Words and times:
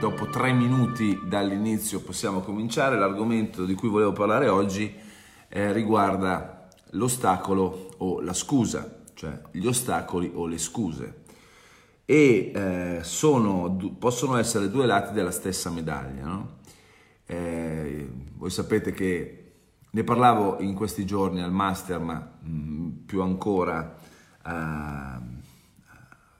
Dopo 0.00 0.30
tre 0.30 0.50
minuti 0.54 1.20
dall'inizio 1.26 2.00
possiamo 2.00 2.40
cominciare. 2.40 2.98
L'argomento 2.98 3.66
di 3.66 3.74
cui 3.74 3.90
volevo 3.90 4.12
parlare 4.12 4.48
oggi 4.48 4.90
eh, 5.46 5.72
riguarda 5.72 6.68
l'ostacolo 6.92 7.90
o 7.98 8.22
la 8.22 8.32
scusa, 8.32 9.02
cioè 9.12 9.38
gli 9.50 9.66
ostacoli 9.66 10.32
o 10.34 10.46
le 10.46 10.56
scuse. 10.56 11.24
E 12.06 12.50
eh, 12.54 13.00
sono, 13.02 13.76
possono 13.98 14.38
essere 14.38 14.70
due 14.70 14.86
lati 14.86 15.12
della 15.12 15.30
stessa 15.30 15.68
medaglia. 15.68 16.24
No? 16.24 16.56
Eh, 17.26 18.10
voi 18.36 18.50
sapete 18.50 18.92
che 18.92 19.52
ne 19.90 20.02
parlavo 20.02 20.60
in 20.60 20.72
questi 20.72 21.04
giorni 21.04 21.42
al 21.42 21.52
master, 21.52 22.00
ma 22.00 22.38
mh, 22.40 22.50
mm, 22.50 22.90
più 23.04 23.20
ancora 23.20 23.98
a, 24.42 25.20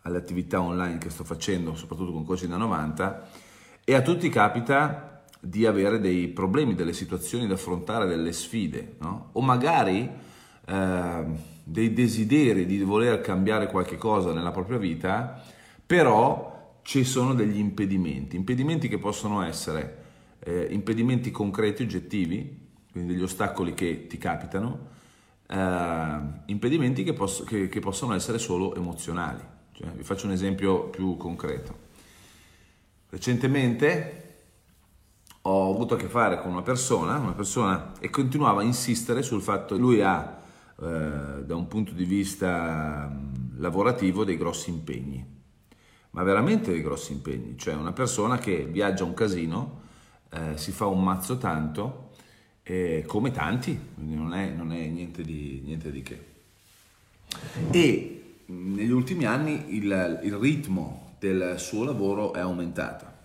alle 0.00 0.16
attività 0.16 0.62
online 0.62 0.96
che 0.96 1.10
sto 1.10 1.24
facendo, 1.24 1.74
soprattutto 1.74 2.10
con 2.10 2.24
Coaching 2.24 2.50
da 2.50 2.56
90 2.56 3.48
e 3.90 3.94
a 3.94 4.02
tutti 4.02 4.28
capita 4.28 5.24
di 5.40 5.66
avere 5.66 5.98
dei 5.98 6.28
problemi, 6.28 6.76
delle 6.76 6.92
situazioni 6.92 7.48
da 7.48 7.54
affrontare, 7.54 8.06
delle 8.06 8.30
sfide, 8.30 8.94
no? 9.00 9.30
o 9.32 9.40
magari 9.40 10.08
eh, 10.64 11.24
dei 11.64 11.92
desideri 11.92 12.66
di 12.66 12.80
voler 12.84 13.20
cambiare 13.20 13.66
qualche 13.66 13.96
cosa 13.96 14.32
nella 14.32 14.52
propria 14.52 14.78
vita, 14.78 15.42
però 15.84 16.78
ci 16.82 17.02
sono 17.02 17.34
degli 17.34 17.58
impedimenti, 17.58 18.36
impedimenti 18.36 18.86
che 18.86 18.98
possono 18.98 19.42
essere 19.42 20.04
eh, 20.38 20.68
impedimenti 20.70 21.32
concreti, 21.32 21.82
oggettivi, 21.82 22.68
quindi 22.92 23.14
degli 23.14 23.24
ostacoli 23.24 23.74
che 23.74 24.06
ti 24.06 24.18
capitano, 24.18 24.86
eh, 25.48 26.18
impedimenti 26.46 27.02
che, 27.02 27.12
posso, 27.12 27.42
che, 27.42 27.68
che, 27.68 27.80
possono 27.80 28.14
essere 28.14 28.38
solo 28.38 28.72
emozionali. 28.76 29.42
Cioè, 29.72 29.88
vi 29.88 30.04
faccio 30.04 30.26
un 30.26 30.32
esempio 30.32 30.84
più 30.90 31.16
concreto. 31.16 31.88
Recentemente 33.10 34.20
ho 35.42 35.72
avuto 35.72 35.94
a 35.94 35.96
che 35.96 36.06
fare 36.06 36.40
con 36.40 36.52
una 36.52 36.62
persona, 36.62 37.18
una 37.18 37.32
persona 37.32 37.92
e 37.98 38.08
continuava 38.10 38.60
a 38.60 38.64
insistere 38.64 39.22
sul 39.22 39.42
fatto 39.42 39.74
che 39.74 39.80
lui 39.80 40.00
ha 40.02 40.38
eh, 40.80 41.44
da 41.44 41.56
un 41.56 41.66
punto 41.66 41.92
di 41.92 42.04
vista 42.04 43.08
mh, 43.08 43.60
lavorativo 43.60 44.24
dei 44.24 44.36
grossi 44.36 44.70
impegni, 44.70 45.24
ma 46.10 46.22
veramente 46.22 46.70
dei 46.70 46.82
grossi 46.82 47.12
impegni, 47.12 47.58
cioè 47.58 47.74
una 47.74 47.92
persona 47.92 48.38
che 48.38 48.64
viaggia 48.64 49.04
un 49.04 49.14
casino, 49.14 49.80
eh, 50.30 50.56
si 50.56 50.70
fa 50.70 50.86
un 50.86 51.02
mazzo 51.02 51.36
tanto, 51.36 52.10
eh, 52.62 53.02
come 53.06 53.30
tanti, 53.32 53.78
quindi 53.94 54.14
non 54.14 54.32
è, 54.34 54.50
non 54.50 54.72
è 54.72 54.86
niente, 54.86 55.22
di, 55.22 55.62
niente, 55.64 55.90
di, 55.90 56.02
che. 56.02 56.24
E 57.70 58.22
negli 58.46 58.90
ultimi 58.90 59.24
anni 59.24 59.74
il, 59.74 60.20
il 60.22 60.34
ritmo 60.36 61.09
del 61.20 61.56
suo 61.58 61.84
lavoro 61.84 62.32
è 62.32 62.40
aumentata. 62.40 63.18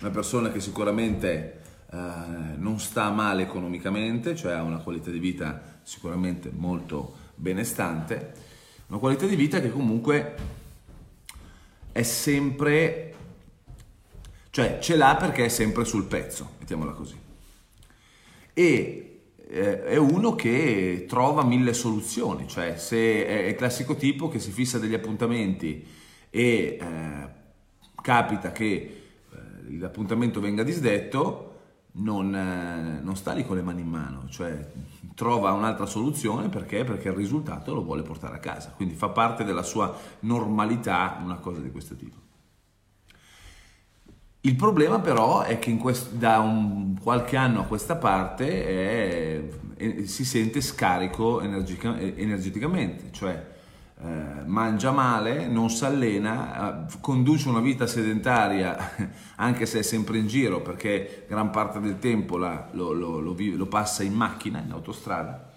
Una 0.00 0.10
persona 0.10 0.52
che 0.52 0.60
sicuramente 0.60 1.60
eh, 1.90 1.96
non 2.56 2.78
sta 2.78 3.10
male 3.10 3.42
economicamente, 3.42 4.36
cioè 4.36 4.52
ha 4.52 4.62
una 4.62 4.78
qualità 4.78 5.10
di 5.10 5.18
vita 5.18 5.78
sicuramente 5.82 6.52
molto 6.54 7.16
benestante, 7.34 8.34
una 8.88 8.98
qualità 8.98 9.24
di 9.24 9.34
vita 9.34 9.60
che 9.60 9.70
comunque 9.70 10.34
è 11.90 12.02
sempre, 12.02 13.14
cioè 14.50 14.78
ce 14.80 14.96
l'ha 14.96 15.16
perché 15.16 15.46
è 15.46 15.48
sempre 15.48 15.86
sul 15.86 16.04
pezzo, 16.04 16.50
mettiamola 16.58 16.92
così. 16.92 17.16
E 18.52 19.22
eh, 19.48 19.84
è 19.84 19.96
uno 19.96 20.34
che 20.34 21.06
trova 21.08 21.44
mille 21.44 21.72
soluzioni, 21.72 22.46
cioè 22.46 22.76
se 22.76 23.26
è 23.26 23.48
il 23.48 23.54
classico 23.54 23.96
tipo 23.96 24.28
che 24.28 24.38
si 24.38 24.50
fissa 24.50 24.78
degli 24.78 24.94
appuntamenti 24.94 25.98
e 26.30 26.78
eh, 26.80 27.28
capita 28.00 28.52
che 28.52 29.10
eh, 29.30 29.78
l'appuntamento 29.78 30.40
venga 30.40 30.62
disdetto, 30.62 31.46
non, 31.92 32.34
eh, 32.34 33.00
non, 33.02 33.16
sta 33.16 33.32
lì 33.32 33.44
con 33.44 33.56
le 33.56 33.62
mani 33.62 33.80
in 33.80 33.88
mano, 33.88 34.28
cioè 34.28 34.70
trova 35.14 35.52
un'altra 35.52 35.86
soluzione 35.86 36.48
perché? 36.48 36.84
perché 36.84 37.08
il 37.08 37.14
risultato 37.14 37.74
lo 37.74 37.82
vuole 37.82 38.02
portare 38.02 38.36
a 38.36 38.38
casa, 38.38 38.72
quindi 38.74 38.94
fa 38.94 39.08
parte 39.08 39.44
della 39.44 39.62
sua 39.62 39.94
normalità 40.20 41.18
una 41.22 41.36
cosa 41.36 41.60
di 41.60 41.70
questo 41.70 41.96
tipo. 41.96 42.28
Il 44.42 44.56
problema 44.56 45.00
però 45.00 45.42
è 45.42 45.58
che 45.58 45.76
quest- 45.76 46.12
da 46.12 46.38
un 46.38 46.98
qualche 46.98 47.36
anno 47.36 47.60
a 47.60 47.64
questa 47.64 47.96
parte 47.96 48.64
è, 48.64 49.48
è, 49.76 50.04
si 50.06 50.24
sente 50.24 50.62
scarico 50.62 51.42
energica- 51.42 51.98
energeticamente, 51.98 53.10
cioè 53.10 53.58
eh, 54.02 54.44
mangia 54.46 54.92
male, 54.92 55.46
non 55.46 55.68
si 55.68 55.84
allena, 55.84 56.86
eh, 56.86 56.98
conduce 57.00 57.48
una 57.50 57.60
vita 57.60 57.86
sedentaria 57.86 58.94
anche 59.36 59.66
se 59.66 59.80
è 59.80 59.82
sempre 59.82 60.16
in 60.16 60.26
giro 60.26 60.62
perché 60.62 61.26
gran 61.28 61.50
parte 61.50 61.80
del 61.80 61.98
tempo 61.98 62.38
la, 62.38 62.68
lo, 62.72 62.92
lo, 62.92 63.20
lo, 63.20 63.36
lo, 63.36 63.66
passa 63.66 64.02
in 64.02 64.14
macchina, 64.14 64.62
in 64.64 64.72
autostrada 64.72 65.52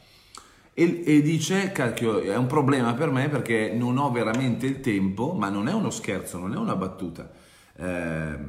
e, 0.74 1.04
e 1.06 1.22
dice 1.22 1.72
cacchio 1.72 2.20
è 2.20 2.36
un 2.36 2.48
problema 2.48 2.94
per 2.94 3.12
me 3.12 3.30
perché 3.30 3.72
non 3.74 3.98
ho 3.98 4.12
veramente 4.12 4.66
il 4.66 4.82
tempo, 4.82 5.34
ma 5.34 5.48
non 5.48 5.70
è 5.70 5.74
uno 5.74 5.90
scherzo, 5.90 6.38
non 6.38 6.54
è 6.54 6.58
una 6.58 6.76
battuta. 6.76 7.32
Eh, 7.76 8.40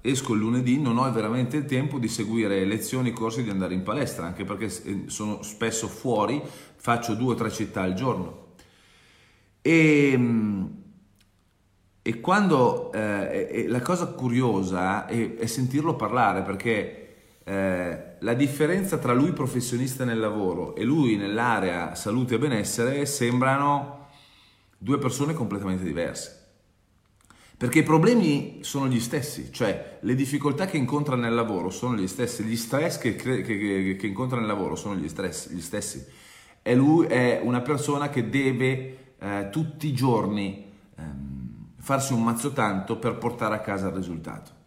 esco 0.00 0.34
il 0.34 0.38
lunedì, 0.38 0.78
non 0.78 0.98
ho 0.98 1.10
veramente 1.10 1.56
il 1.56 1.64
tempo 1.64 1.98
di 1.98 2.08
seguire 2.08 2.64
lezioni, 2.66 3.12
corsi, 3.12 3.42
di 3.42 3.50
andare 3.50 3.74
in 3.74 3.82
palestra, 3.82 4.26
anche 4.26 4.44
perché 4.44 4.68
sono 5.06 5.42
spesso 5.42 5.88
fuori, 5.88 6.40
faccio 6.76 7.14
due 7.14 7.32
o 7.32 7.34
tre 7.34 7.50
città 7.50 7.82
al 7.82 7.94
giorno 7.94 8.43
e, 9.66 10.10
ehm, 10.12 10.82
e 12.02 12.20
quando 12.20 12.92
eh, 12.92 13.64
la 13.66 13.80
cosa 13.80 14.08
curiosa 14.08 15.06
è, 15.06 15.36
è, 15.36 15.46
sentirlo 15.46 15.96
parlare 15.96 16.42
perché 16.42 17.14
eh, 17.44 18.16
la 18.18 18.34
differenza 18.34 18.98
tra 18.98 19.14
lui 19.14 19.32
professionista 19.32 20.04
nel 20.04 20.18
lavoro 20.18 20.74
e 20.74 20.84
lui 20.84 21.16
nell'area 21.16 21.94
salute 21.94 22.34
e 22.34 22.38
benessere 22.38 23.06
sembrano 23.06 24.08
due 24.76 24.98
persone 24.98 25.32
completamente 25.32 25.82
diverse. 25.82 26.42
Perché 27.56 27.78
i 27.78 27.84
problemi 27.84 28.58
sono 28.60 28.86
gli 28.86 29.00
stessi, 29.00 29.50
cioè 29.50 30.00
le 30.02 30.14
difficoltà 30.14 30.66
che 30.66 30.76
incontra 30.76 31.16
nel 31.16 31.32
lavoro 31.32 31.70
sono 31.70 31.96
gli 31.96 32.06
stessi, 32.06 32.42
gli 32.42 32.56
stress 32.56 32.98
che, 32.98 33.16
che, 33.16 33.40
che, 33.40 33.96
che 33.98 34.06
incontra 34.06 34.38
nel 34.38 34.46
lavoro 34.46 34.76
sono 34.76 34.96
gli, 34.96 35.08
stress, 35.08 35.48
gli 35.48 35.62
stessi. 35.62 36.04
E 36.60 36.74
lui 36.74 37.06
è 37.06 37.40
una 37.42 37.62
persona 37.62 38.10
che 38.10 38.28
deve 38.28 39.03
eh, 39.24 39.48
tutti 39.50 39.86
i 39.86 39.94
giorni 39.94 40.70
ehm, 40.96 41.68
farsi 41.76 42.12
un 42.12 42.22
mazzo 42.22 42.52
tanto 42.52 42.98
per 42.98 43.16
portare 43.16 43.54
a 43.54 43.60
casa 43.60 43.88
il 43.88 43.94
risultato. 43.94 44.62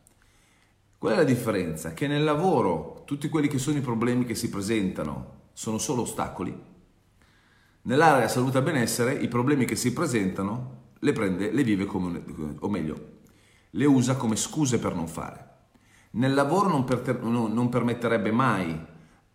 Qual 0.98 1.14
è 1.14 1.16
la 1.16 1.24
differenza? 1.24 1.94
Che 1.94 2.08
nel 2.08 2.24
lavoro 2.24 3.04
tutti 3.06 3.30
quelli 3.30 3.48
che 3.48 3.60
sono 3.60 3.78
i 3.78 3.82
problemi 3.82 4.26
che 4.26 4.34
si 4.34 4.50
presentano 4.50 5.36
sono 5.54 5.78
solo 5.78 6.02
ostacoli. 6.02 6.56
Nell'area 7.84 8.28
salute 8.28 8.58
e 8.58 8.64
benessere 8.64 9.14
i 9.14 9.28
problemi 9.28 9.66
che 9.66 9.76
si 9.76 9.94
presentano 9.94 10.86
le 11.00 11.14
prende, 11.14 11.52
le 11.52 11.64
vive 11.64 11.86
come, 11.86 12.24
o 12.60 12.68
meglio, 12.68 13.10
le 13.70 13.86
usa 13.86 14.16
come 14.16 14.36
scuse 14.36 14.80
per 14.80 14.96
non 14.96 15.08
fare. 15.08 15.46
Nel 16.12 16.34
lavoro 16.34 16.68
non, 16.68 16.84
per, 16.84 17.22
non 17.22 17.70
permetterebbe 17.70 18.32
mai 18.32 18.86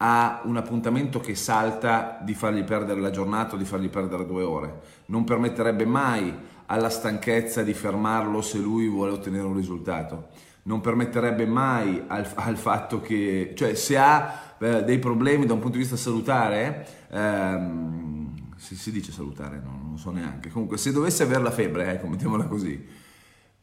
a 0.05 0.41
un 0.47 0.57
appuntamento 0.57 1.21
che 1.21 1.37
salta 1.37 2.19
di 2.23 2.35
fargli 2.35 2.65
perdere 2.65 3.01
la 3.01 3.11
giornata 3.11 3.55
o 3.55 3.57
di 3.57 3.65
fargli 3.65 3.89
perdere 3.89 4.27
due 4.27 4.43
ore. 4.43 4.81
Non 5.07 5.23
permetterebbe 5.23 5.87
mai 5.87 6.35
alla 6.67 6.91
stanchezza 6.91 7.63
di 7.63 7.73
fermarlo 7.73 8.43
se 8.43 8.59
lui 8.59 8.89
vuole 8.89 9.13
ottenere 9.13 9.45
un 9.45 9.55
risultato. 9.55 10.31
Non 10.63 10.81
permetterebbe 10.81 11.47
mai 11.47 12.03
al, 12.09 12.27
al 12.35 12.57
fatto 12.57 13.01
che, 13.01 13.53
cioè 13.55 13.75
se 13.75 13.97
ha 13.97 14.55
eh, 14.59 14.83
dei 14.83 14.99
problemi 14.99 15.47
da 15.47 15.53
un 15.53 15.61
punto 15.61 15.77
di 15.77 15.83
vista 15.83 15.97
salutare, 15.97 16.85
ehm, 17.09 18.55
si, 18.57 18.75
si, 18.75 18.91
dice 18.91 19.13
salutare, 19.13 19.61
no, 19.63 19.79
non 19.85 19.99
so 19.99 20.11
neanche, 20.11 20.51
comunque 20.51 20.79
se 20.79 20.91
dovesse 20.91 21.23
avere 21.23 21.43
la 21.43 21.53
febbre, 21.53 21.93
ecco, 21.93 22.09
mettiamola 22.09 22.47
così, 22.47 22.85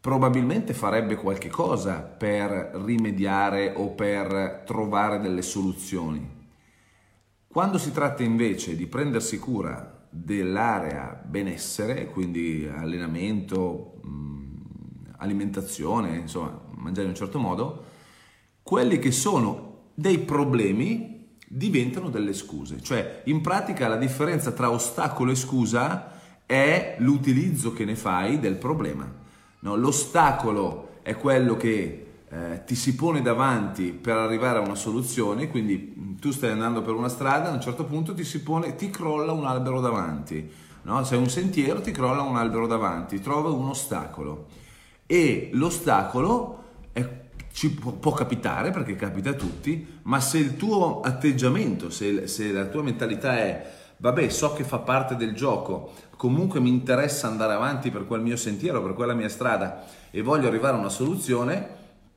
probabilmente 0.01 0.73
farebbe 0.73 1.15
qualche 1.15 1.49
cosa 1.49 1.99
per 1.99 2.71
rimediare 2.85 3.73
o 3.75 3.89
per 3.89 4.63
trovare 4.65 5.19
delle 5.19 5.41
soluzioni. 5.41 6.37
Quando 7.47 7.77
si 7.77 7.91
tratta 7.91 8.23
invece 8.23 8.75
di 8.75 8.87
prendersi 8.87 9.39
cura 9.39 10.07
dell'area 10.09 11.21
benessere, 11.25 12.07
quindi 12.07 12.69
allenamento, 12.71 13.99
alimentazione, 15.17 16.15
insomma, 16.15 16.59
mangiare 16.75 17.03
in 17.05 17.09
un 17.09 17.17
certo 17.17 17.39
modo, 17.39 17.85
quelli 18.63 18.99
che 18.99 19.11
sono 19.11 19.89
dei 19.93 20.19
problemi 20.19 21.35
diventano 21.47 22.09
delle 22.09 22.33
scuse. 22.33 22.81
Cioè, 22.81 23.23
in 23.25 23.41
pratica 23.41 23.87
la 23.87 23.97
differenza 23.97 24.51
tra 24.51 24.69
ostacolo 24.69 25.31
e 25.31 25.35
scusa 25.35 26.11
è 26.45 26.95
l'utilizzo 26.99 27.73
che 27.73 27.83
ne 27.83 27.95
fai 27.95 28.39
del 28.39 28.55
problema. 28.55 29.27
No, 29.59 29.75
l'ostacolo 29.75 30.89
è 31.01 31.15
quello 31.15 31.57
che 31.57 32.05
eh, 32.29 32.63
ti 32.65 32.75
si 32.75 32.95
pone 32.95 33.21
davanti 33.21 33.91
per 33.91 34.15
arrivare 34.15 34.59
a 34.59 34.61
una 34.61 34.75
soluzione, 34.75 35.49
quindi 35.49 35.95
mm, 35.97 36.15
tu 36.17 36.31
stai 36.31 36.51
andando 36.51 36.81
per 36.81 36.93
una 36.93 37.09
strada, 37.09 37.49
a 37.49 37.53
un 37.53 37.61
certo 37.61 37.85
punto 37.85 38.13
ti 38.13 38.23
pone, 38.39 38.75
ti 38.75 38.89
crolla 38.89 39.31
un 39.31 39.45
albero 39.45 39.81
davanti, 39.81 40.49
no? 40.83 41.01
c'è 41.01 41.15
un 41.15 41.27
sentiero, 41.27 41.81
ti 41.81 41.91
crolla 41.91 42.21
un 42.21 42.37
albero 42.37 42.67
davanti, 42.67 43.19
trova 43.19 43.49
un 43.49 43.69
ostacolo 43.69 44.47
e 45.07 45.49
l'ostacolo 45.53 46.63
è, 46.93 47.07
ci 47.51 47.71
può, 47.71 47.93
può, 47.93 48.11
capitare 48.11 48.69
perché 48.69 48.95
capita 48.95 49.31
a 49.31 49.33
tutti, 49.33 49.99
ma 50.03 50.19
se 50.19 50.37
il 50.37 50.55
tuo 50.55 51.01
atteggiamento, 51.01 51.89
se, 51.89 52.27
se 52.27 52.51
la 52.51 52.65
tua 52.67 52.83
mentalità 52.83 53.37
è 53.37 53.77
vabbè 53.97 54.29
so 54.29 54.53
che 54.53 54.63
fa 54.63 54.79
parte 54.79 55.15
del 55.15 55.33
gioco, 55.33 55.91
comunque 56.19 56.59
mi 56.59 56.67
interessa 56.67 57.27
andare 57.27 57.53
avanti 57.53 57.91
per 57.91 58.05
quel 58.05 58.19
mio 58.19 58.35
sentiero, 58.35 58.83
per 58.83 58.93
quella 58.93 59.13
mia 59.13 59.29
strada 59.29 59.85
e 60.11 60.21
voglio 60.21 60.49
arrivare 60.49 60.75
a 60.75 60.79
una 60.79 60.89
soluzione, 60.89 61.65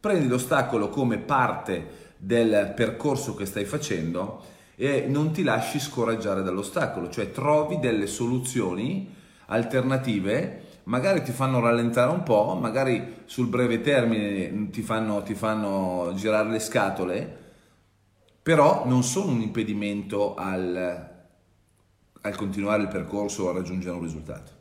prendi 0.00 0.26
l'ostacolo 0.26 0.88
come 0.88 1.18
parte 1.18 2.14
del 2.16 2.72
percorso 2.74 3.36
che 3.36 3.46
stai 3.46 3.64
facendo 3.64 4.42
e 4.74 5.06
non 5.08 5.30
ti 5.30 5.44
lasci 5.44 5.78
scoraggiare 5.78 6.42
dall'ostacolo, 6.42 7.10
cioè 7.10 7.30
trovi 7.30 7.78
delle 7.78 8.08
soluzioni 8.08 9.08
alternative, 9.46 10.80
magari 10.84 11.22
ti 11.22 11.30
fanno 11.30 11.60
rallentare 11.60 12.10
un 12.10 12.24
po', 12.24 12.58
magari 12.60 13.18
sul 13.26 13.46
breve 13.46 13.82
termine 13.82 14.68
ti 14.70 14.82
fanno, 14.82 15.22
ti 15.22 15.34
fanno 15.36 16.10
girare 16.16 16.48
le 16.48 16.58
scatole, 16.58 17.36
però 18.42 18.82
non 18.84 19.04
sono 19.04 19.30
un 19.30 19.42
impedimento 19.42 20.34
al, 20.34 21.11
al 22.22 22.36
continuare 22.36 22.82
il 22.82 22.88
percorso 22.88 23.48
a 23.48 23.52
raggiungere 23.52 23.94
un 23.94 24.02
risultato. 24.02 24.52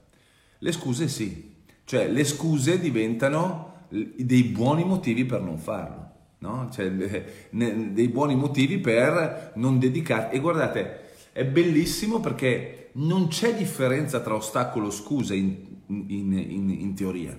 Le 0.59 0.71
scuse 0.71 1.07
sì, 1.07 1.55
cioè 1.85 2.07
le 2.07 2.23
scuse 2.23 2.79
diventano 2.79 3.85
dei 3.89 4.43
buoni 4.43 4.83
motivi 4.83 5.25
per 5.25 5.41
non 5.41 5.57
farlo, 5.57 6.11
no? 6.39 6.69
cioè, 6.71 6.91
dei 6.91 8.07
buoni 8.07 8.35
motivi 8.35 8.79
per 8.79 9.53
non 9.55 9.79
dedicare. 9.79 10.31
E 10.31 10.39
guardate, 10.39 10.99
è 11.31 11.45
bellissimo 11.45 12.19
perché 12.19 12.89
non 12.93 13.27
c'è 13.27 13.55
differenza 13.55 14.19
tra 14.21 14.35
ostacolo 14.35 14.89
e 14.89 14.91
scusa 14.91 15.33
in, 15.33 15.55
in, 15.87 16.33
in, 16.33 16.69
in 16.69 16.93
teoria, 16.95 17.37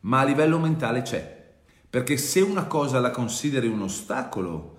ma 0.00 0.20
a 0.20 0.24
livello 0.24 0.58
mentale 0.58 1.02
c'è. 1.02 1.42
Perché 1.88 2.16
se 2.16 2.40
una 2.40 2.64
cosa 2.66 2.98
la 2.98 3.10
consideri 3.10 3.68
un 3.68 3.82
ostacolo, 3.82 4.78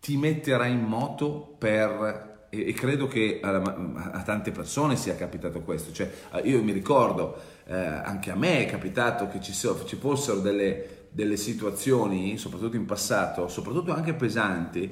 ti 0.00 0.16
metterà 0.16 0.66
in 0.66 0.80
moto 0.80 1.54
per 1.58 2.37
e, 2.50 2.72
credo 2.72 3.06
che 3.06 3.40
a, 3.42 4.22
tante 4.22 4.50
persone 4.50 4.96
sia 4.96 5.14
capitato 5.16 5.60
questo, 5.60 5.92
cioè 5.92 6.10
io 6.44 6.62
mi 6.62 6.72
ricordo, 6.72 7.36
eh, 7.66 7.74
anche 7.74 8.30
a 8.30 8.34
me 8.34 8.64
è 8.64 8.70
capitato 8.70 9.28
che 9.28 9.40
ci, 9.40 9.52
ci 9.52 9.96
fossero 9.96 10.40
delle, 10.40 11.06
delle 11.10 11.36
situazioni, 11.36 12.38
soprattutto 12.38 12.76
in 12.76 12.86
passato, 12.86 13.48
soprattutto 13.48 13.92
anche 13.92 14.14
pesanti, 14.14 14.90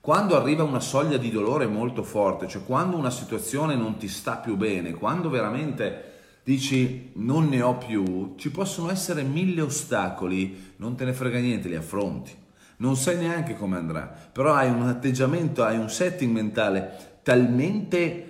quando 0.00 0.36
arriva 0.36 0.62
una 0.62 0.80
soglia 0.80 1.16
di 1.16 1.30
dolore 1.30 1.66
molto 1.66 2.02
forte, 2.02 2.46
cioè 2.46 2.64
quando 2.64 2.96
una 2.96 3.10
situazione 3.10 3.74
non 3.74 3.96
ti 3.96 4.08
sta 4.08 4.36
più 4.36 4.56
bene, 4.56 4.92
quando 4.92 5.28
veramente 5.28 6.04
dici 6.44 7.10
non 7.14 7.48
ne 7.48 7.60
ho 7.62 7.76
più, 7.76 8.34
ci 8.36 8.50
possono 8.50 8.90
essere 8.90 9.22
mille 9.22 9.60
ostacoli, 9.60 10.74
non 10.76 10.94
te 10.94 11.04
ne 11.04 11.12
frega 11.12 11.38
niente, 11.38 11.68
li 11.68 11.74
affronti 11.74 12.46
non 12.78 12.96
sai 12.96 13.16
neanche 13.16 13.54
come 13.54 13.76
andrà, 13.76 14.12
però 14.32 14.54
hai 14.54 14.70
un 14.70 14.82
atteggiamento, 14.82 15.64
hai 15.64 15.78
un 15.78 15.90
setting 15.90 16.32
mentale 16.32 17.20
talmente 17.22 18.24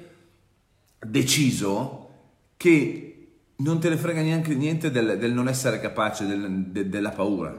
deciso 0.99 2.09
che 2.57 3.09
non 3.57 3.81
te 3.81 3.89
ne 3.89 3.97
frega 3.97 4.21
neanche 4.21 4.55
niente 4.55 4.91
del, 4.91 5.19
del 5.19 5.33
non 5.33 5.49
essere 5.49 5.81
capace, 5.81 6.27
del, 6.27 6.67
de, 6.69 6.89
della 6.89 7.11
paura. 7.11 7.55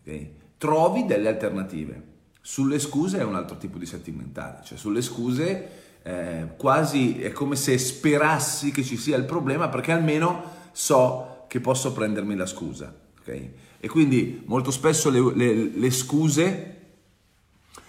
Okay? 0.00 0.34
Trovi 0.58 1.04
delle 1.04 1.28
alternative. 1.28 2.10
Sulle 2.40 2.78
scuse 2.78 3.18
è 3.18 3.24
un 3.24 3.36
altro 3.36 3.56
tipo 3.56 3.78
di 3.78 3.86
setting 3.86 4.16
mentale, 4.16 4.60
cioè 4.64 4.76
sulle 4.76 5.00
scuse 5.00 5.68
eh, 6.02 6.48
quasi 6.56 7.20
è 7.20 7.30
come 7.30 7.54
se 7.54 7.78
sperassi 7.78 8.72
che 8.72 8.82
ci 8.82 8.96
sia 8.96 9.16
il 9.16 9.24
problema 9.24 9.68
perché 9.68 9.92
almeno 9.92 10.42
so 10.72 11.44
che 11.46 11.60
posso 11.60 11.92
prendermi 11.92 12.34
la 12.34 12.46
scusa. 12.46 12.92
Okay? 13.20 13.52
E 13.84 13.88
quindi 13.88 14.44
molto 14.46 14.70
spesso 14.70 15.10
le, 15.10 15.34
le, 15.34 15.70
le, 15.74 15.90
scuse, 15.90 16.76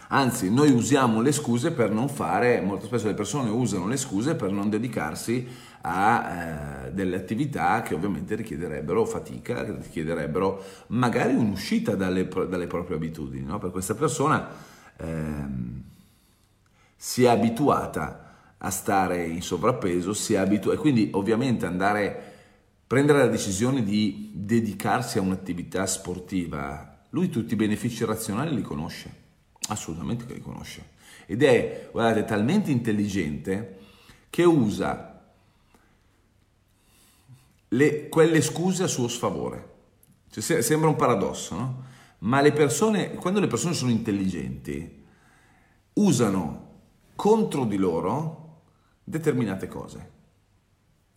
anzi 0.08 0.52
noi 0.52 0.72
usiamo 0.72 1.22
le 1.22 1.32
scuse 1.32 1.70
per 1.70 1.92
non 1.92 2.10
fare, 2.10 2.62
molto 2.62 2.88
spesso 2.88 3.06
le 3.06 3.14
persone 3.14 3.52
usano 3.52 3.86
le 3.86 3.98
scuse 3.98 4.34
per 4.34 4.50
non 4.50 4.72
dedicarsi 4.72 5.48
a 5.82 6.86
eh, 6.88 6.92
delle 6.94 7.16
attività 7.16 7.84
che 7.84 7.94
ovviamente 7.94 8.34
richiederebbero 8.34 9.06
fatica, 9.06 9.62
richiederebbero 9.62 10.64
magari 10.88 11.36
un'uscita 11.36 11.94
dalle, 11.94 12.28
dalle 12.28 12.66
proprie 12.66 12.96
abitudini. 12.96 13.46
No? 13.46 13.60
Per 13.60 13.70
questa 13.70 13.94
persona 13.94 14.50
ehm, 14.98 15.84
si 16.96 17.26
è 17.26 17.28
abituata 17.28 18.32
a 18.58 18.70
stare 18.72 19.28
in 19.28 19.44
sovrappeso, 19.44 20.12
si 20.16 20.34
è 20.34 20.38
abituata, 20.38 20.76
e 20.76 20.82
quindi 20.82 21.12
ovviamente 21.14 21.68
andare 21.68 22.33
prendere 22.88 23.20
la 23.20 23.28
decisione 23.28 23.84
di 23.84 24.32
dedicarsi 24.34 25.18
a 25.18 25.22
un'attività 25.22 25.86
sportiva, 25.86 27.06
lui 27.10 27.30
tutti 27.30 27.54
i 27.54 27.58
benefici 27.58 28.06
razionali 28.06 28.56
li 28.56 28.62
conosce, 28.62 29.14
assolutamente 29.70 30.26
che 30.26 30.34
li 30.34 30.42
conosce. 30.42 30.92
Ed 31.26 31.44
è, 31.44 31.90
guardate, 31.92 32.26
talmente 32.26 32.72
intelligente 32.72 33.80
che 34.30 34.44
usa 34.44 35.22
le, 37.70 38.10
quelle 38.10 38.42
scuse 38.42 38.84
a 38.84 38.88
suo 38.88 39.08
sfavore. 39.08 39.72
Cioè, 40.30 40.62
sembra 40.62 40.90
un 40.90 40.96
paradosso, 40.96 41.56
no? 41.56 41.84
Ma 42.20 42.42
le 42.42 42.52
persone, 42.52 43.14
quando 43.16 43.40
le 43.40 43.48
persone 43.48 43.74
sono 43.74 43.92
intelligenti, 43.92 45.04
usano 45.94 46.72
contro 47.16 47.66
di 47.66 47.78
loro 47.78 48.62
determinate 49.04 49.68
cose. 49.68 50.12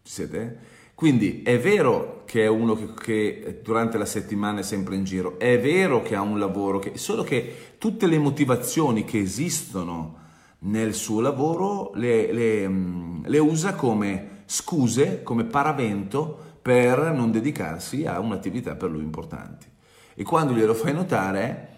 Ci 0.02 0.12
siete? 0.12 0.58
Quindi 0.96 1.42
è 1.42 1.60
vero 1.60 2.22
che 2.24 2.44
è 2.44 2.46
uno 2.46 2.74
che, 2.74 2.94
che, 2.94 3.60
durante 3.62 3.98
la 3.98 4.06
settimana 4.06 4.60
è 4.60 4.62
sempre 4.62 4.96
in 4.96 5.04
giro, 5.04 5.38
è 5.38 5.60
vero 5.60 6.00
che 6.00 6.14
ha 6.14 6.22
un 6.22 6.38
lavoro, 6.38 6.78
che, 6.78 6.96
solo 6.96 7.22
che 7.22 7.74
tutte 7.76 8.06
le 8.06 8.16
motivazioni 8.16 9.04
che 9.04 9.18
esistono 9.18 10.20
nel 10.60 10.94
suo 10.94 11.20
lavoro 11.20 11.90
le, 11.96 12.32
le, 12.32 12.66
mm, 12.66 13.24
le 13.26 13.38
usa 13.38 13.74
come 13.74 14.44
scuse, 14.46 15.22
come 15.22 15.44
paravento 15.44 16.54
per 16.62 17.12
non 17.12 17.30
dedicarsi 17.30 18.06
a 18.06 18.18
un'attività 18.18 18.74
per 18.74 18.90
lui 18.90 19.02
importante. 19.02 19.66
E 20.14 20.24
quando 20.24 20.54
glielo 20.54 20.72
fai 20.72 20.94
notare, 20.94 21.76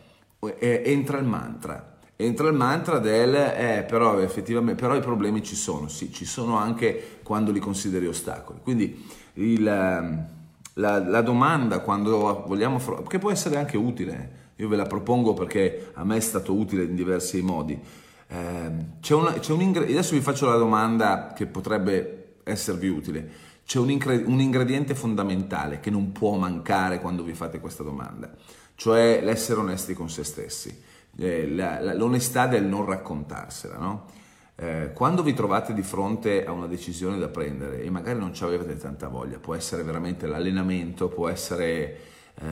eh, 0.61 0.83
entra 0.85 1.19
il 1.19 1.27
mantra 1.27 1.98
entra 2.21 2.49
il 2.49 2.55
mantra 2.55 2.99
del 2.99 3.33
eh, 3.33 3.85
però 3.87 4.19
effettivamente 4.19 4.81
però 4.81 4.97
i 4.97 5.01
problemi 5.01 5.41
ci 5.45 5.55
sono, 5.55 5.87
sì, 5.87 6.13
ci 6.13 6.25
sono 6.25 6.57
anche 6.57 7.21
quando 7.23 7.53
li 7.53 7.61
consideri 7.61 8.09
ostacoli. 8.09 8.59
Quindi 8.61 9.07
il, 9.35 9.65
ehm, 9.65 10.27
la, 10.75 10.99
la, 10.99 11.23
domanda 11.23 11.79
quando 11.79 12.45
vogliamo, 12.45 12.81
che 13.07 13.21
può 13.21 13.31
essere 13.31 13.57
anche 13.57 13.77
utile, 13.77 14.47
io 14.57 14.67
ve 14.67 14.75
la 14.75 14.87
propongo 14.87 15.33
perché 15.33 15.93
a 15.95 16.05
me 16.05 16.17
è 16.17 16.21
stato 16.21 16.55
utile 16.55 16.83
in 16.83 16.97
diversi 16.97 17.41
modi. 17.41 17.79
Eh, 18.27 18.71
c'è 19.01 19.15
una, 19.15 19.35
c'è 19.35 19.53
un 19.53 19.61
ingre- 19.61 19.85
adesso 19.85 20.15
vi 20.15 20.21
faccio 20.21 20.47
la 20.47 20.57
domanda 20.57 21.33
che 21.37 21.47
potrebbe 21.47 22.39
esservi 22.43 22.89
utile. 22.89 23.31
C'è 23.65 23.79
un, 23.79 23.91
ingre- 23.91 24.25
un 24.27 24.41
ingrediente 24.41 24.97
fondamentale 24.97 25.79
che 25.79 25.91
non 25.91 26.11
può 26.11 26.37
mancare 26.37 26.99
quando 26.99 27.23
vi 27.23 27.35
fate 27.35 27.61
questa 27.61 27.85
domanda, 27.85 28.35
cioè 28.75 29.21
l'essere 29.23 29.61
onesti 29.61 29.95
con 29.95 30.11
se 30.11 30.25
stessi 30.25 30.87
eh, 31.19 31.49
la, 31.49 31.81
la, 31.81 31.95
l'onestà 31.95 32.47
del 32.47 32.65
non 32.65 32.85
raccontarsela, 32.85 33.77
no? 33.77 34.07
eh, 34.55 34.91
quando 34.93 35.23
vi 35.23 35.35
trovate 35.35 35.75
di 35.75 35.83
fronte 35.83 36.45
a 36.45 36.53
una 36.53 36.67
decisione 36.67 37.19
da 37.19 37.29
prendere 37.29 37.83
e 37.83 37.91
magari 37.91 38.19
non 38.19 38.35
ci 38.35 38.45
avete 38.45 38.77
tanta 38.77 39.09
voglia, 39.09 39.39
può 39.39 39.55
essere 39.55 39.83
veramente 39.83 40.27
l'allenamento, 40.27 41.09
può 41.09 41.29
essere 41.29 42.01
eh, 42.35 42.45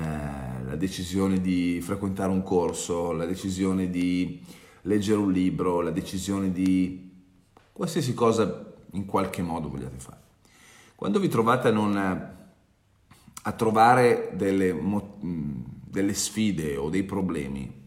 la 0.64 0.76
decisione 0.76 1.40
di 1.40 1.80
frequentare 1.80 2.30
un 2.30 2.42
corso, 2.42 3.12
la 3.12 3.24
decisione 3.24 3.88
di 3.88 4.40
leggere 4.82 5.18
un 5.18 5.32
libro, 5.32 5.80
la 5.80 5.90
decisione 5.90 6.52
di 6.52 7.12
qualsiasi 7.72 8.14
cosa 8.14 8.72
in 8.92 9.04
qualche 9.04 9.42
modo 9.42 9.68
vogliate 9.68 9.98
fare. 9.98 10.20
Quando 10.94 11.18
vi 11.18 11.28
trovate 11.28 11.68
a, 11.68 11.72
non, 11.72 11.96
a 11.96 13.52
trovare 13.52 14.30
delle, 14.34 14.76
delle 15.20 16.14
sfide 16.14 16.76
o 16.76 16.88
dei 16.88 17.02
problemi, 17.02 17.85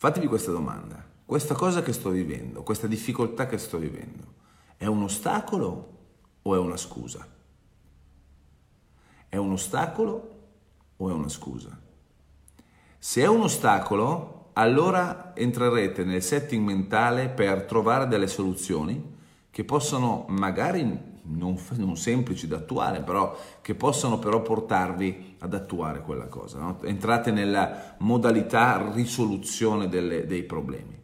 Fatevi 0.00 0.28
questa 0.28 0.52
domanda. 0.52 1.04
Questa 1.26 1.54
cosa 1.54 1.82
che 1.82 1.92
sto 1.92 2.10
vivendo, 2.10 2.62
questa 2.62 2.86
difficoltà 2.86 3.46
che 3.46 3.58
sto 3.58 3.78
vivendo, 3.78 4.34
è 4.76 4.86
un 4.86 5.02
ostacolo 5.02 5.96
o 6.40 6.54
è 6.54 6.58
una 6.58 6.76
scusa? 6.76 7.26
È 9.28 9.36
un 9.36 9.50
ostacolo 9.50 10.36
o 10.96 11.10
è 11.10 11.12
una 11.12 11.28
scusa? 11.28 11.76
Se 12.96 13.22
è 13.22 13.26
un 13.26 13.40
ostacolo, 13.40 14.50
allora 14.52 15.34
entrerete 15.34 16.04
nel 16.04 16.22
setting 16.22 16.64
mentale 16.64 17.28
per 17.28 17.64
trovare 17.64 18.06
delle 18.06 18.28
soluzioni 18.28 19.16
che 19.50 19.64
possono 19.64 20.26
magari 20.28 21.17
non, 21.30 21.58
non, 21.76 21.96
semplici 21.96 22.46
da 22.46 22.56
attuare, 22.56 23.00
però 23.00 23.36
che 23.60 23.74
possono 23.74 24.18
però 24.18 24.42
portarvi 24.42 25.36
ad 25.38 25.54
attuare 25.54 26.00
quella 26.00 26.26
cosa. 26.26 26.58
No? 26.58 26.82
Entrate 26.82 27.30
nella 27.30 27.94
modalità 27.98 28.90
risoluzione 28.92 29.88
delle, 29.88 30.26
dei 30.26 30.42
problemi. 30.42 30.96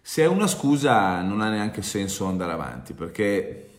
Se 0.00 0.22
è 0.22 0.26
una 0.26 0.46
scusa 0.46 1.22
non 1.22 1.40
ha 1.40 1.48
neanche 1.48 1.82
senso 1.82 2.26
andare 2.26 2.52
avanti, 2.52 2.92
perché 2.92 3.70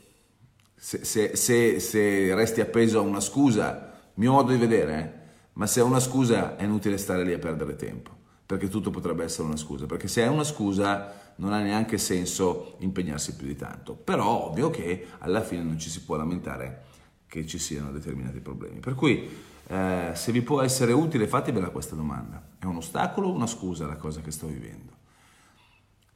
se, 0.75 1.03
se, 1.03 1.35
se, 1.35 1.79
se 1.79 2.33
resti 2.35 2.61
appeso 2.61 2.99
a 2.99 3.01
una 3.01 3.19
scusa, 3.19 3.93
mio 4.15 4.31
modo 4.31 4.51
di 4.51 4.57
vedere, 4.57 4.99
eh, 4.99 5.23
ma 5.53 5.67
se 5.67 5.81
è 5.81 5.83
una 5.83 5.99
scusa 5.99 6.57
è 6.57 6.63
inutile 6.63 6.97
stare 6.97 7.23
lì 7.23 7.33
a 7.33 7.39
perdere 7.39 7.75
tempo, 7.75 8.11
perché 8.45 8.67
tutto 8.67 8.89
potrebbe 8.89 9.23
essere 9.23 9.47
una 9.47 9.57
scusa, 9.57 9.85
perché 9.85 10.07
se 10.07 10.23
è 10.23 10.27
una 10.27 10.43
scusa 10.43 11.24
non 11.37 11.53
ha 11.53 11.59
neanche 11.59 11.97
senso 11.97 12.75
impegnarsi 12.79 13.35
più 13.35 13.47
di 13.47 13.55
tanto. 13.55 13.93
Però 13.93 14.49
ovvio 14.49 14.69
che 14.69 15.07
alla 15.19 15.41
fine 15.41 15.63
non 15.63 15.77
ci 15.79 15.89
si 15.89 16.03
può 16.03 16.15
lamentare 16.15 16.83
che 17.27 17.45
ci 17.45 17.57
siano 17.57 17.91
determinati 17.91 18.39
problemi. 18.39 18.79
Per 18.79 18.95
cui 18.95 19.29
eh, 19.67 20.11
se 20.13 20.31
vi 20.31 20.41
può 20.41 20.61
essere 20.61 20.93
utile 20.93 21.27
fatevela 21.27 21.69
questa 21.69 21.95
domanda. 21.95 22.41
È 22.59 22.65
un 22.65 22.77
ostacolo 22.77 23.27
o 23.27 23.33
una 23.33 23.47
scusa 23.47 23.87
la 23.87 23.95
cosa 23.97 24.21
che 24.21 24.31
sto 24.31 24.47
vivendo? 24.47 24.93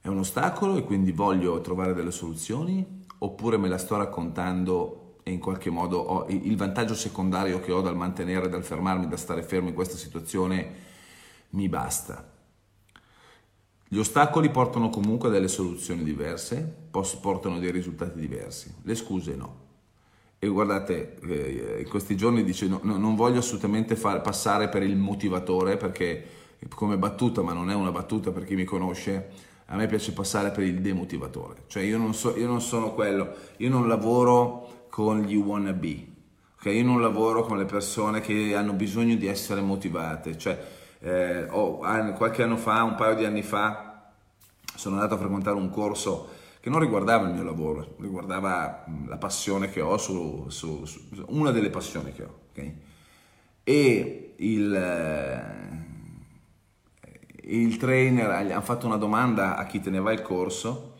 È 0.02 0.08
un 0.08 0.20
ostacolo 0.20 0.78
e 0.78 0.84
quindi 0.84 1.12
voglio 1.12 1.60
trovare 1.62 1.94
delle 1.94 2.12
soluzioni 2.12 3.06
oppure 3.20 3.58
me 3.58 3.68
la 3.68 3.78
sto 3.78 3.98
raccontando 3.98 5.18
e 5.24 5.32
in 5.32 5.40
qualche 5.40 5.70
modo 5.70 5.98
ho 5.98 6.26
il 6.30 6.56
vantaggio 6.56 6.96
secondario 6.96 7.60
che 7.60 7.72
ho 7.72 7.82
dal 7.82 7.98
mantenere, 7.98 8.50
dal 8.50 8.64
fermarmi, 8.64 9.08
da 9.08 9.18
stare 9.18 9.44
fermo 9.44 9.68
in 9.68 9.76
questa 9.76 9.98
situazione 9.98 10.88
mi 11.50 11.68
basta. 11.68 12.38
Gli 13.91 13.98
ostacoli 13.98 14.51
portano 14.51 14.91
comunque 14.91 15.29
a 15.29 15.31
delle 15.31 15.48
soluzioni 15.48 16.03
diverse, 16.03 16.88
portano 16.91 17.58
dei 17.58 17.72
risultati 17.72 18.19
diversi, 18.19 18.72
le 18.84 18.93
scuse 18.93 19.36
no. 19.36 19.67
E 20.38 20.48
guardate, 20.48 21.17
eh, 21.24 21.81
in 21.81 21.89
questi 21.89 22.15
giorni 22.15 22.43
dice 22.43 22.67
no, 22.67 22.79
non 22.84 23.15
voglio 23.15 23.39
assolutamente 23.39 23.96
far, 23.96 24.22
passare 24.22 24.69
per 24.69 24.84
il 24.84 24.96
motivatore 24.96 25.75
perché 25.75 26.24
come 26.75 27.00
battuta, 27.00 27.41
ma 27.41 27.51
non 27.53 27.72
è 27.72 27.74
una 27.74 27.91
battuta 27.91 28.31
per 28.31 28.46
chi 28.46 28.53
mi 28.53 28.63
conosce, 28.63 29.29
a 29.65 29.75
me 29.75 29.88
piace 29.88 30.13
passare 30.13 30.51
per 30.51 30.65
il 30.65 30.81
demotivatore. 30.81 31.63
Cioè 31.65 31.81
io 31.81 31.98
non, 31.98 32.13
so, 32.13 32.38
io 32.38 32.46
non 32.46 32.62
sono 32.62 32.93
quello, 32.93 33.34
io 33.58 33.69
non 33.69 33.88
lavoro 33.88 34.86
con 34.89 35.22
gli 35.22 35.36
wannabe, 35.36 36.08
okay? 36.60 36.77
io 36.77 36.86
non 36.86 37.01
lavoro 37.01 37.43
con 37.43 37.58
le 37.58 37.65
persone 37.65 38.22
che 38.22 38.53
hanno 38.53 38.74
bisogno 38.74 39.15
di 39.15 39.25
essere 39.25 39.62
motivate. 39.62 40.38
Cioè, 40.38 40.77
eh, 41.00 41.48
oh, 41.50 41.79
qualche 42.15 42.44
anno 42.44 42.58
fa, 42.58 42.84
un 42.84 42.96
paio 42.96 43.15
di 43.15 43.25
anni 43.25 43.44
fa, 43.44 44.12
sono 44.75 44.96
andato 44.96 45.15
a 45.15 45.18
frequentare 45.18 45.56
un 45.56 45.70
corso 45.70 46.38
che 46.60 46.70
non 46.70 46.79
riguardava 46.79 47.27
il 47.27 47.34
mio 47.34 47.44
lavoro, 47.44 47.96
riguardava 48.00 48.86
la 49.08 49.18
passione 49.18 49.70
che 49.70 49.82
ho, 49.82 49.98
su, 49.98 50.46
su, 50.50 50.86
su 50.86 51.06
una 51.27 51.51
delle 51.51 51.70
passioni 51.70 52.12
che 52.12 52.24
ho. 52.24 52.39
Okay? 52.51 52.82
E 53.63 54.34
il, 54.38 54.74
eh, 54.74 55.79
il 57.44 57.77
trainer 57.77 58.46
gli 58.46 58.51
ha 58.51 58.62
fatto 58.62 58.86
una 58.86 58.98
domanda 58.98 59.56
a 59.56 59.65
chi 59.65 59.79
teneva 59.79 60.12
il 60.12 60.22
corso 60.22 60.96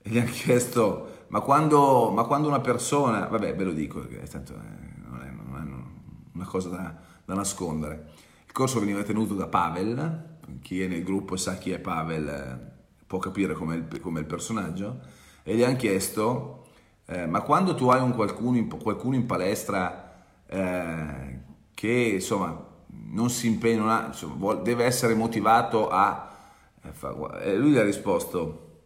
e 0.00 0.10
gli 0.10 0.18
ha 0.18 0.24
chiesto 0.24 1.16
ma 1.28 1.40
quando, 1.40 2.10
ma 2.10 2.24
quando 2.24 2.48
una 2.48 2.60
persona, 2.60 3.26
vabbè 3.26 3.54
ve 3.54 3.64
lo 3.64 3.72
dico 3.72 4.06
tanto 4.30 4.54
eh, 4.54 5.08
non 5.08 5.20
è, 5.22 5.30
non 5.30 5.56
è 5.56 6.34
una 6.34 6.46
cosa 6.46 6.68
da, 6.70 6.94
da 7.24 7.34
nascondere, 7.34 8.12
il 8.58 8.64
corso 8.64 8.80
veniva 8.80 9.04
tenuto 9.04 9.34
da 9.34 9.46
Pavel, 9.46 10.38
chi 10.62 10.82
è 10.82 10.88
nel 10.88 11.04
gruppo 11.04 11.36
sa 11.36 11.58
chi 11.58 11.70
è 11.70 11.78
Pavel, 11.78 12.28
eh, 12.28 13.04
può 13.06 13.20
capire 13.20 13.54
com'è 13.54 13.76
il, 13.76 14.00
com'è 14.00 14.18
il 14.18 14.26
personaggio, 14.26 14.98
e 15.44 15.54
gli 15.54 15.62
hanno 15.62 15.76
chiesto, 15.76 16.66
eh, 17.06 17.26
ma 17.26 17.42
quando 17.42 17.76
tu 17.76 17.86
hai 17.88 18.00
un 18.00 18.14
qualcuno, 18.14 18.56
in, 18.56 18.68
qualcuno 18.68 19.14
in 19.14 19.26
palestra 19.26 20.24
eh, 20.44 21.38
che 21.72 21.88
insomma 22.14 22.66
non 22.88 23.30
si 23.30 23.46
impegna, 23.46 23.78
non 23.78 23.90
ha, 23.90 24.06
insomma, 24.06 24.54
deve 24.54 24.84
essere 24.84 25.14
motivato 25.14 25.88
a... 25.88 26.36
Eh, 26.82 27.42
e 27.42 27.56
lui 27.56 27.70
gli 27.70 27.78
ha 27.78 27.84
risposto, 27.84 28.80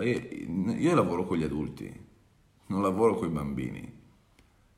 io 0.00 0.94
lavoro 0.94 1.26
con 1.26 1.36
gli 1.36 1.44
adulti, 1.44 2.06
non 2.68 2.80
lavoro 2.80 3.16
con 3.16 3.28
i 3.28 3.30
bambini. 3.30 3.95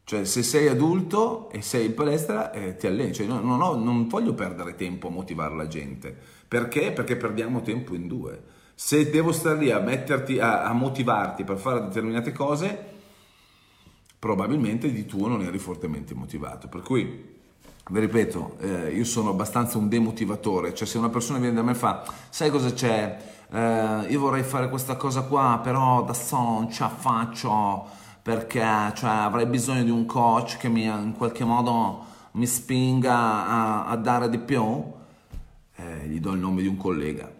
Cioè, 0.08 0.24
se 0.24 0.42
sei 0.42 0.68
adulto 0.68 1.50
e 1.50 1.60
sei 1.60 1.84
in 1.84 1.94
palestra, 1.94 2.50
eh, 2.50 2.76
ti 2.76 2.86
alleni. 2.86 3.12
Cioè, 3.12 3.26
no, 3.26 3.40
no, 3.40 3.74
non 3.74 4.08
voglio 4.08 4.32
perdere 4.32 4.74
tempo 4.74 5.08
a 5.08 5.10
motivare 5.10 5.54
la 5.54 5.66
gente. 5.66 6.16
Perché? 6.48 6.92
Perché 6.92 7.14
perdiamo 7.14 7.60
tempo 7.60 7.94
in 7.94 8.08
due. 8.08 8.42
Se 8.74 9.10
devo 9.10 9.32
stare 9.32 9.58
lì 9.58 9.70
a 9.70 9.80
metterti, 9.80 10.38
a, 10.38 10.64
a 10.64 10.72
motivarti 10.72 11.44
per 11.44 11.58
fare 11.58 11.82
determinate 11.82 12.32
cose, 12.32 12.84
probabilmente 14.18 14.90
di 14.90 15.04
tuo 15.04 15.28
non 15.28 15.42
eri 15.42 15.58
fortemente 15.58 16.14
motivato. 16.14 16.68
Per 16.68 16.80
cui, 16.80 17.36
vi 17.90 18.00
ripeto, 18.00 18.56
eh, 18.60 18.94
io 18.94 19.04
sono 19.04 19.28
abbastanza 19.28 19.76
un 19.76 19.90
demotivatore. 19.90 20.72
Cioè, 20.72 20.88
se 20.88 20.96
una 20.96 21.10
persona 21.10 21.38
viene 21.38 21.56
da 21.56 21.62
me 21.62 21.72
e 21.72 21.74
fa, 21.74 22.02
sai 22.30 22.48
cosa 22.48 22.72
c'è? 22.72 23.18
Eh, 23.50 24.06
io 24.08 24.20
vorrei 24.20 24.42
fare 24.42 24.70
questa 24.70 24.96
cosa 24.96 25.20
qua, 25.24 25.60
però 25.62 26.02
da 26.02 26.14
solo 26.14 26.60
non 26.60 26.70
ce 26.70 26.82
la 26.82 26.88
faccio 26.88 27.97
perché 28.28 28.60
cioè, 28.94 29.08
avrei 29.08 29.46
bisogno 29.46 29.82
di 29.82 29.90
un 29.90 30.04
coach 30.04 30.58
che 30.58 30.68
mi, 30.68 30.82
in 30.84 31.14
qualche 31.16 31.44
modo 31.44 32.04
mi 32.32 32.44
spinga 32.44 33.16
a, 33.16 33.86
a 33.86 33.96
dare 33.96 34.28
di 34.28 34.36
più, 34.36 34.84
eh, 35.76 36.06
gli 36.06 36.20
do 36.20 36.32
il 36.32 36.38
nome 36.38 36.60
di 36.60 36.68
un 36.68 36.76
collega 36.76 37.32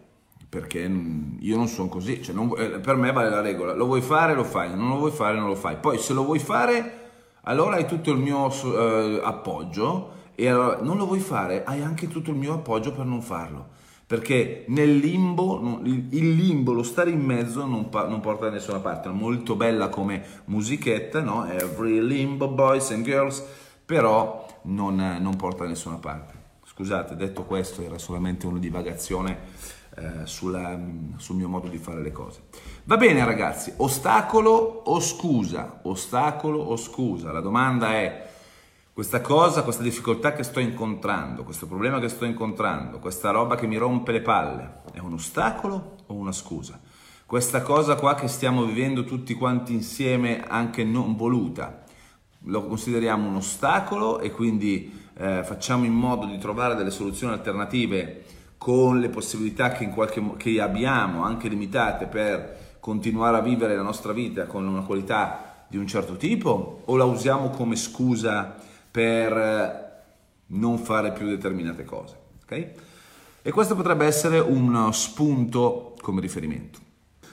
perché 0.49 0.79
io 0.79 1.57
non 1.59 1.67
sono 1.67 1.89
così, 1.91 2.23
cioè 2.23 2.35
non, 2.35 2.51
eh, 2.57 2.79
per 2.81 2.97
me 2.97 3.13
vale 3.13 3.29
la 3.29 3.43
regola, 3.43 3.75
lo 3.75 3.85
vuoi 3.85 4.01
fare 4.01 4.33
lo 4.33 4.45
fai, 4.45 4.75
non 4.75 4.89
lo 4.89 4.97
vuoi 4.97 5.11
fare 5.11 5.37
non 5.37 5.49
lo 5.49 5.57
fai, 5.57 5.77
poi 5.77 5.99
se 5.99 6.15
lo 6.15 6.25
vuoi 6.25 6.39
fare 6.39 7.11
allora 7.43 7.77
hai 7.77 7.85
tutto 7.85 8.11
il 8.11 8.19
mio 8.19 8.51
eh, 8.51 9.21
appoggio 9.23 10.13
e 10.35 10.49
allora 10.49 10.79
non 10.81 10.97
lo 10.97 11.05
vuoi 11.05 11.21
fare 11.21 11.65
hai 11.65 11.83
anche 11.83 12.09
tutto 12.09 12.31
il 12.31 12.37
mio 12.37 12.55
appoggio 12.55 12.93
per 12.93 13.05
non 13.05 13.21
farlo 13.21 13.77
perché 14.09 14.65
nel 14.69 14.97
limbo, 14.97 15.83
il 15.85 16.31
limbo, 16.35 16.73
lo 16.73 16.83
stare 16.83 17.11
in 17.11 17.21
mezzo 17.21 17.67
non, 17.67 17.91
non 17.93 18.21
porta 18.21 18.47
da 18.47 18.53
nessuna 18.53 18.79
parte, 18.79 19.11
è 19.11 19.13
molto 19.13 19.55
bella 19.55 19.91
come 19.91 20.25
musichetta, 20.47 21.21
no? 21.21 21.45
Every 21.45 22.01
limbo, 22.01 22.49
boys 22.49 22.91
and 22.91 23.05
girls, 23.05 23.45
però 23.85 24.47
non, 24.63 25.19
non 25.21 25.37
porta 25.37 25.65
da 25.65 25.69
nessuna 25.69 25.97
parte. 25.97 26.33
Scusate, 26.65 27.17
detto 27.17 27.45
questo, 27.45 27.83
era 27.83 27.99
solamente 27.99 28.47
una 28.47 28.59
divagazione 28.59 29.41
eh, 29.97 30.25
sulla, 30.25 30.81
sul 31.19 31.37
mio 31.37 31.51
modo 31.51 31.69
di 31.69 31.77
fare 31.77 32.01
le 32.01 32.11
cose. 32.11 32.45
Va 32.85 32.97
bene 32.97 33.23
ragazzi, 33.27 33.75
ostacolo 33.77 34.53
o 34.87 35.01
scusa? 35.01 35.81
Ostacolo 35.83 36.59
o 36.59 36.77
scusa? 36.77 37.31
La 37.31 37.41
domanda 37.41 37.93
è 37.93 38.28
questa 38.99 39.21
cosa, 39.21 39.63
questa 39.63 39.85
difficoltà 39.85 40.33
che 40.33 40.43
sto 40.43 40.59
incontrando, 40.59 41.45
questo 41.45 41.69
problema 41.69 42.01
che 42.01 42.09
sto 42.09 42.25
incontrando, 42.25 42.99
questa 42.99 43.31
roba 43.31 43.55
che 43.55 43.69
mi 43.69 43.77
rompe 43.77 44.11
le 44.11 44.23
palle, 44.23 44.81
è 44.93 44.99
un 44.99 45.13
ostacolo 45.13 45.99
o 46.05 46.15
una 46.15 46.33
scusa? 46.33 46.81
Questa 47.25 47.63
cosa 47.63 47.95
qua 47.95 48.17
che 48.17 48.27
stiamo 48.27 48.65
vivendo 48.65 49.05
tutti 49.05 49.35
quanti 49.35 49.73
insieme, 49.73 50.43
anche 50.43 50.83
non 50.83 51.15
voluta, 51.15 51.85
lo 52.47 52.67
consideriamo 52.67 53.29
un 53.29 53.37
ostacolo 53.37 54.19
e 54.19 54.33
quindi 54.33 54.93
eh, 55.17 55.45
facciamo 55.45 55.85
in 55.85 55.95
modo 55.95 56.27
di 56.27 56.37
trovare 56.37 56.75
delle 56.75 56.91
soluzioni 56.91 57.33
alternative 57.33 58.25
con 58.59 58.99
le 58.99 59.11
possibilità 59.11 59.71
che, 59.71 59.85
in 59.85 59.93
qualche, 59.93 60.21
che 60.37 60.61
abbiamo, 60.61 61.23
anche 61.23 61.47
limitate, 61.47 62.07
per 62.07 62.79
continuare 62.81 63.37
a 63.37 63.43
vivere 63.43 63.77
la 63.77 63.83
nostra 63.83 64.13
vita 64.13 64.47
con 64.47 64.67
una 64.67 64.83
qualità 64.83 65.67
di 65.69 65.77
un 65.77 65.87
certo 65.87 66.17
tipo, 66.17 66.83
o 66.85 66.97
la 66.97 67.05
usiamo 67.05 67.51
come 67.51 67.77
scusa 67.77 68.67
per 68.99 69.33
eh, 69.33 69.91
non 70.47 70.79
fare 70.79 71.13
più 71.13 71.29
determinate 71.29 71.85
cose. 71.85 72.17
Okay? 72.43 72.73
E 73.43 73.53
questo 73.53 73.77
potrebbe 73.77 74.07
essere 74.07 74.41
un 74.41 74.93
spunto 74.93 75.95
come 76.01 76.21
riferimento. 76.21 76.81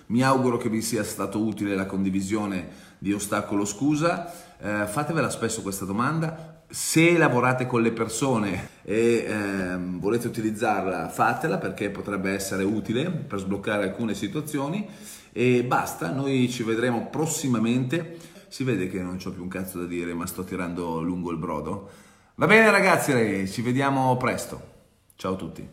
Mi 0.07 0.21
auguro 0.21 0.57
che 0.57 0.69
vi 0.69 0.83
sia 0.83 1.03
stato 1.03 1.39
utile 1.43 1.75
la 1.75 1.87
condivisione 1.87 2.67
di 2.99 3.11
ostacolo 3.13 3.65
scusa. 3.65 4.31
Eh, 4.59 4.85
fatevela 4.85 5.31
spesso 5.31 5.63
questa 5.63 5.85
domanda. 5.85 6.61
Se 6.69 7.17
lavorate 7.17 7.65
con 7.65 7.81
le 7.81 7.91
persone 7.91 8.69
e 8.83 9.25
eh, 9.27 9.77
volete 9.79 10.27
utilizzarla, 10.27 11.09
fatela 11.09 11.57
perché 11.57 11.89
potrebbe 11.89 12.31
essere 12.31 12.63
utile 12.63 13.09
per 13.09 13.39
sbloccare 13.39 13.85
alcune 13.85 14.13
situazioni. 14.13 14.87
E 15.33 15.63
basta, 15.63 16.11
noi 16.11 16.47
ci 16.47 16.61
vedremo 16.61 17.07
prossimamente 17.07 18.33
si 18.55 18.63
vede 18.63 18.87
che 18.87 19.01
non 19.01 19.19
ho 19.21 19.31
più 19.31 19.41
un 19.41 19.49
cazzo 19.49 19.79
da 19.79 19.85
dire, 19.85 20.13
ma 20.13 20.25
sto 20.25 20.45
tirando 20.45 21.01
lungo 21.01 21.29
il 21.29 21.37
brodo. 21.37 21.89
Va 22.35 22.47
bene 22.47 22.71
ragazzi, 22.71 23.45
ci 23.51 23.61
vediamo 23.61 24.15
presto. 24.15 24.61
Ciao 25.17 25.33
a 25.33 25.35
tutti. 25.35 25.69